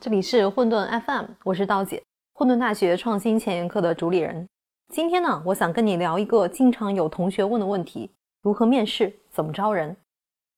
[0.00, 2.02] 这里是混沌 FM，我是刀姐，
[2.32, 4.46] 混沌大学创新前沿课的主理人。
[4.88, 8.10] 今天呢，我想跟你聊一个经常有同学问的问题：
[8.42, 9.96] 如何面试，怎么招人？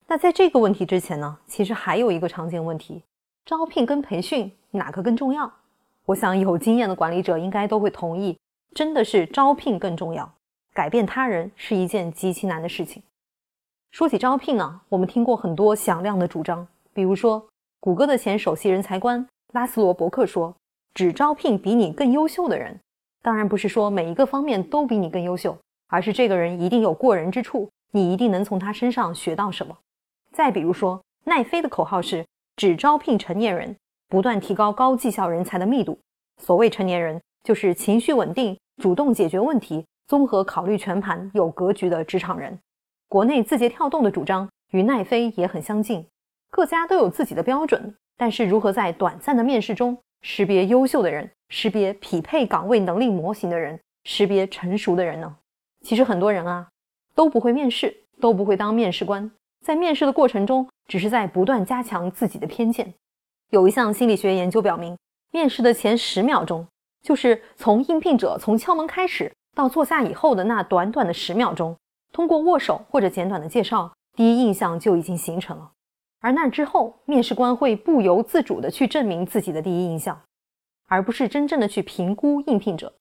[0.06, 3.02] 那在这个问题之前呢，其实还有一个常见问题：
[3.44, 5.50] 招聘跟培训哪个更重要？
[6.04, 8.38] 我想有经验的管理者应该都会同意，
[8.74, 10.30] 真的是招聘更重要。
[10.74, 13.02] 改变他人是一件极其难的事情。
[13.90, 17.44] 说起招聘呢，我们听过很多响亮的主张，比如说。
[17.80, 20.54] 谷歌的前首席人才官拉斯罗伯克说
[20.94, 22.80] ：“只招聘比你更优秀的人，
[23.22, 25.56] 当然不是说每一个方面都比你更优秀，
[25.88, 29.76] 而是这个人一定有过人之处，你一定能从他身上学到什么。”
[30.32, 32.26] 再比如说，奈飞的口号是
[32.56, 33.76] “只招聘成年人”，
[34.08, 35.98] 不断提高高绩效人才的密度。
[36.42, 42.58] 所谓成年人，就是情绪稳定、主动解决问题、综合考虑全盘、有格局的职场人。
[43.08, 46.06] 国内字节跳动的主张与奈飞也很相近。
[46.50, 55.36] 各家都有自己的标准，但是如何在短暂的面试中识别优秀的人，识别匹配岗位能力模型的人，识别成熟的人呢？
[55.82, 56.68] 其实很多人啊
[57.14, 59.30] 都不会面试，都不会当面试官，
[59.64, 62.94] 在面试的过程中，只是在不断加强自己的偏见。
[63.50, 64.96] 有一项心理学研究表明，
[65.32, 66.66] 面试的前十秒钟，
[67.02, 71.76] 就是从应聘者从敲门开始到坐下以后的那短短的十秒钟，
[72.12, 75.70] 通过握手或者简短的介绍，第一印象就已经形成了。
[76.26, 80.20] 而那之后，面试官会不由自主地去证明自己的第一印象，
[80.88, 82.92] 而不是真正的去评估应聘者。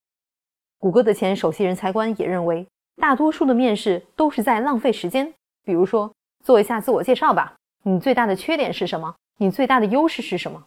[0.78, 5.34] 谷歌的前首席人才官也认为，大多数的面试都是在浪费时间。
[5.64, 9.16] 比如说，做一下自我介绍吧，你最大的缺点是什么？
[9.40, 10.64] 你最大的优势是什么？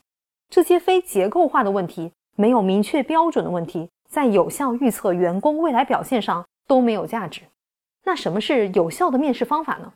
[0.50, 7.42] 这些非结构化的问题，没有明确标准的问题，在有效预测员工未来表现上都没有价值。
[8.02, 9.92] 那什么是有效的面试方法呢？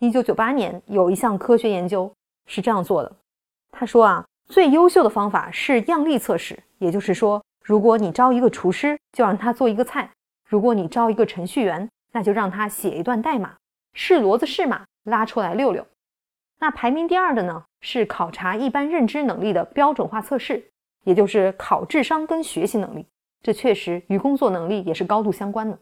[0.00, 2.12] 一九九八年有一项科学研究
[2.46, 3.16] 是这样做的，
[3.70, 10.06] 他说啊，最优秀的方法是样例测试，也就是说，如果你招一个厨师，就让他做一个菜；
[10.48, 13.54] 如果你招一个程序员，那就让他写一段代码，
[13.94, 15.86] 是骡子是马，拉出来溜溜。
[16.58, 20.70] 那排名第二的呢，是考察一般认知能力的标准化测试，
[21.04, 23.06] 也就是考智商跟学习能力，
[23.42, 25.78] 这确实与工作能力也是高度相关的。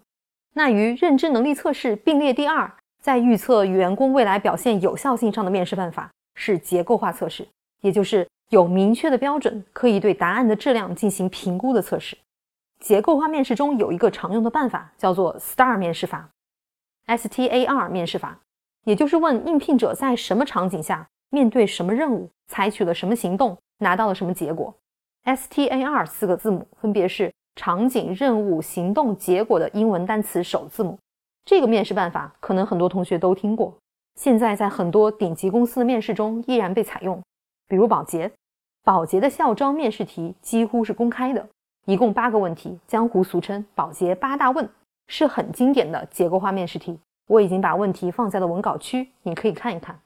[0.52, 2.72] 那与认知能力测试并列第二。
[3.02, 7.44] 在预测员工未来表现有效性上的面试办法是结构化测试，
[7.80, 12.16] 也就是有明确的标准，可以对答案的质量进行评估的测试。
[12.78, 16.30] 结构化面试中有一个常用的办法，叫做 STAR 面试法
[17.08, 18.38] ，STAR 面试法，
[18.84, 24.72] 也就是问应聘者在什么场景下面对什么任务，采取了什么行动，拿到了什么结果。
[25.24, 30.96] STAR 四个字母分别是场景、任务、行动、结果的英文单词首字母。
[31.44, 33.74] 这个面试办法可能很多同学都听过，
[34.14, 37.20] 现在在很多顶级公司的面试中依然被采用。
[37.66, 38.30] 比如宝洁，
[38.84, 41.48] 宝洁的校招面试题几乎是公开的，
[41.86, 44.68] 一共八个问题，江湖俗称“宝洁八大问”，
[45.08, 46.98] 是很经典的结构化面试题。
[47.28, 49.98] 我已经把问题放在了文稿区，你可以看一看。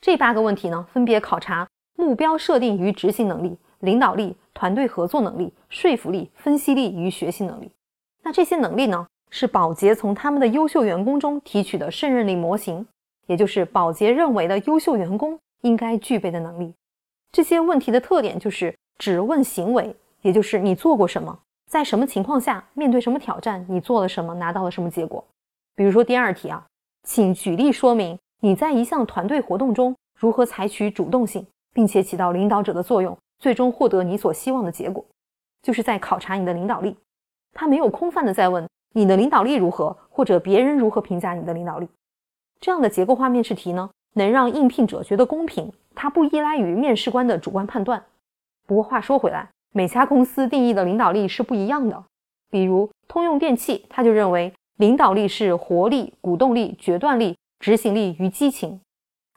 [0.00, 7.70] 这八个问题呢，分别考察目标设定与执行能力、领导力、团队合作能力、说服力、分析力与学习能力。
[8.22, 9.06] 那这些能力呢？
[9.34, 12.86] 是宝洁从他们的优秀员工中提取的胜任力模型，
[13.26, 16.74] 也就是宝洁认为的优秀员工应该具备的能力。
[17.32, 21.36] 这些问题的特点就是只问行为，也就是你做过什么，
[21.70, 25.24] 在什么情况下，面对什么挑战，你做了什么，拿到了什么结果。
[25.74, 26.66] 比如说第二题啊，
[27.04, 35.02] 请举例说明你在一项团队活动中如何采取主动性，并且起到领导者的作用，最终获得你所希望的结果，
[35.62, 36.94] 就是在考察你的领导力。
[37.54, 38.68] 他没有空泛的在问。
[38.92, 41.88] 你的领导力如何，或者别人如何评价你的领导力？
[42.60, 48.04] 这样的结构化面试题呢，能让应聘者觉得公平，它不依赖于面试官的主观判断。
[48.66, 52.04] 不过话说回来，每家公司定义的领导力是不一样的。
[52.50, 58.78] 比如通用电气，他就认为领导力是活力、鼓动力、决断力、执行力与激情；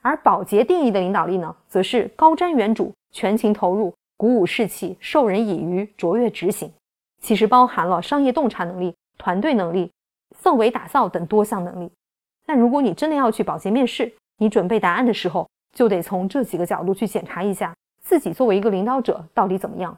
[0.02, 6.72] 而宝洁定义的领导力呢，则是高瞻远瞩、全情投入、鼓舞士气、授人以渔、卓越执行。
[7.22, 8.94] 其实包含了商业洞察能力。
[9.18, 9.92] 团队能力、
[10.42, 11.92] 氛围打造等多项能力。
[12.48, 19.98] 那如果你真的要去保洁面试，你准备答案的时候，就得从这几个角度去检查一下自己作为一个领导者到底怎么样。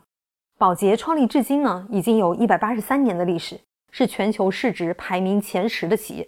[0.58, 3.60] 保洁创立至今呢，已经有一百八十三年的历史，
[3.92, 6.28] 是全球市值排名前十的企业。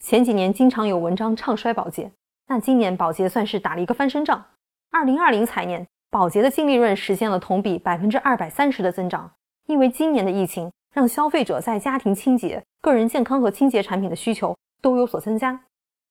[0.00, 2.10] 前几年经常有文章唱衰保洁，
[2.48, 4.44] 那今年保洁算是打了一个翻身仗。
[4.90, 9.30] 二零二零财年，保洁的净利润实现了同比百分之二百三十的增长，
[9.66, 10.70] 因为今年的疫情。
[10.92, 15.60] 让消费者在家庭清洁、个人健康和清洁产品的需求都有所增加，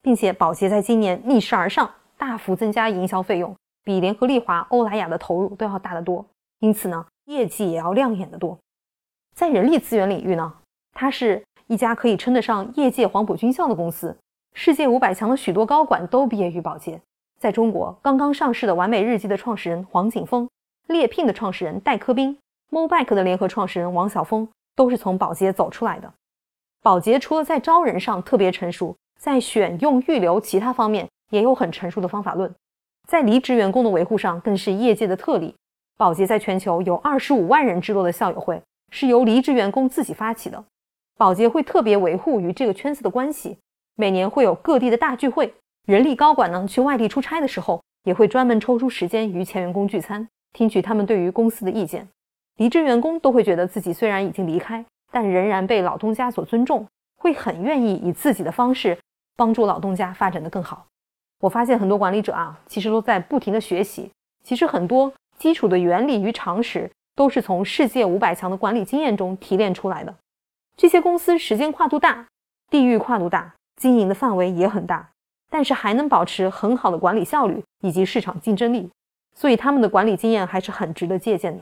[0.02, 6.26] 并且宝洁在今年逆势而上，大幅增加营销费用，比联合利华、欧莱雅的投入都要大得多，
[6.60, 8.58] 因此呢，业绩也要亮眼得多。
[9.36, 10.54] 在人力资源领域呢，
[10.94, 14.18] 它是一家可以称得上业界黄埔军校的公司。
[14.54, 17.00] 世界五百强的许多高管都毕业于宝洁。
[17.40, 20.50] 在中国，刚刚上市的完美日记的创始人黄景峰，
[20.88, 22.38] 猎聘的创始人戴科斌
[22.72, 26.14] ，Mobike 的联合创始人王晓峰，都是从宝洁走出来的。
[26.82, 32.54] 宝洁除了在招人上特别成熟，在选用预留其他方面也有很成熟的方法论。
[33.08, 35.56] 在离职员工的维护上，更是业界的特例。
[35.98, 38.62] 宝洁在全球有二十五万人之多的校友会。
[38.92, 40.66] 是由离职员工自己发起的，
[41.16, 43.56] 保洁会特别维护与这个圈子的关系。
[43.96, 45.54] 每年会有各地的大聚会，
[45.86, 52.08] 人力高管呢去外地出差的时候，也会专门抽出时间与前员工聚餐，听取他们对于公司的意见。
[52.60, 56.86] 离职员工都会觉得自己虽然已经离开，但仍然被老东家所尊重，
[57.18, 58.96] 会很愿意以自己的方式
[59.36, 60.86] 帮助老东家发展的更好。
[61.40, 64.12] 我发现很多管理者啊，其实都在不停的学习，
[64.44, 66.88] 其实很多基础的原理与常识。
[67.16, 70.16] 都是从世界五百强的管理经验中提炼出来的。
[70.78, 72.26] 这些公司时间跨度大，
[72.72, 75.10] 地域跨度大，经营的范围也很大，
[75.50, 78.90] 但是还能保持很好的管理效率以及市场竞争力，
[79.36, 81.62] 所以他们的管理经验还是很值得借鉴的。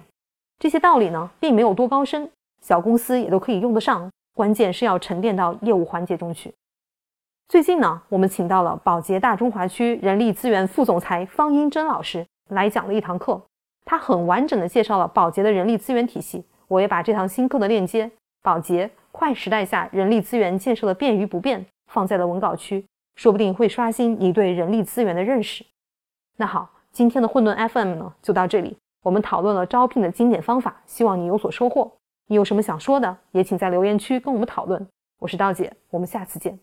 [0.59, 2.30] 这些道理呢，并没有多高深，
[2.62, 6.54] 小公司也都可以用得上，关键是要沉淀到业务环节中去。
[7.48, 13.39] 最近呢，我们请到了宝洁大中华区人力资源副总裁方英珍老师来讲了一堂课。
[13.86, 18.12] 他很完整的介绍了宝洁的人力资源体系，我也把这堂新课的链接
[18.42, 22.83] “宝洁快时代下人力资源建设的变与不变”放在了文稿区，
[23.15, 25.63] 说不定会刷新你对人力资源的认识。
[26.36, 28.75] 那好，今天的混沌 FM 呢就到这里，
[29.07, 31.89] 我们讨论了招聘的经典方法，希望你有所收获。
[32.27, 34.86] 你有什么想说的，也请在留言区跟我们讨论。
[35.18, 36.59] 我是道姐，我们下次见。